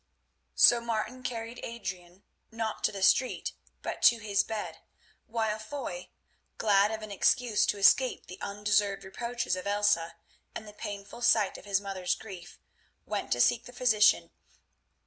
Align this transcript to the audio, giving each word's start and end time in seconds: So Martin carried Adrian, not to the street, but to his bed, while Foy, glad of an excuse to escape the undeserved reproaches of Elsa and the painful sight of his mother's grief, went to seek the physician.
So 0.55 0.81
Martin 0.81 1.21
carried 1.21 1.59
Adrian, 1.61 2.23
not 2.49 2.83
to 2.85 2.91
the 2.91 3.03
street, 3.03 3.53
but 3.83 4.01
to 4.01 4.17
his 4.17 4.41
bed, 4.43 4.79
while 5.27 5.59
Foy, 5.59 6.09
glad 6.57 6.89
of 6.89 7.03
an 7.03 7.11
excuse 7.11 7.67
to 7.67 7.77
escape 7.77 8.25
the 8.25 8.39
undeserved 8.41 9.03
reproaches 9.03 9.55
of 9.55 9.67
Elsa 9.67 10.15
and 10.55 10.67
the 10.67 10.73
painful 10.73 11.21
sight 11.21 11.55
of 11.59 11.65
his 11.65 11.79
mother's 11.79 12.15
grief, 12.15 12.57
went 13.05 13.31
to 13.33 13.39
seek 13.39 13.65
the 13.65 13.73
physician. 13.73 14.31